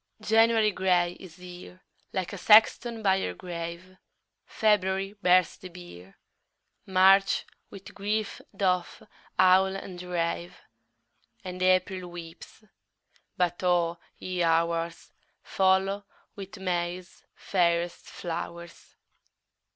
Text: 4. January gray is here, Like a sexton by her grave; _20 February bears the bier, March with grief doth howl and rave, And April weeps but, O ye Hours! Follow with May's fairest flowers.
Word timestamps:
4. 0.19 0.25
January 0.29 0.71
gray 0.71 1.11
is 1.19 1.35
here, 1.35 1.81
Like 2.11 2.33
a 2.33 2.37
sexton 2.39 3.03
by 3.03 3.21
her 3.21 3.35
grave; 3.35 3.83
_20 4.47 4.47
February 4.47 5.13
bears 5.21 5.57
the 5.57 5.69
bier, 5.69 6.17
March 6.87 7.45
with 7.69 7.93
grief 7.93 8.41
doth 8.57 9.03
howl 9.37 9.75
and 9.75 10.01
rave, 10.01 10.57
And 11.43 11.61
April 11.61 12.09
weeps 12.09 12.63
but, 13.37 13.63
O 13.63 13.99
ye 14.17 14.41
Hours! 14.41 15.13
Follow 15.43 16.05
with 16.35 16.57
May's 16.57 17.23
fairest 17.35 18.07
flowers. 18.09 18.95